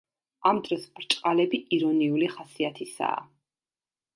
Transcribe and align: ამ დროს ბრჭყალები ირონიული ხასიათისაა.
ამ 0.51 0.61
დროს 0.67 0.87
ბრჭყალები 0.99 1.59
ირონიული 1.77 2.31
ხასიათისაა. 2.37 3.21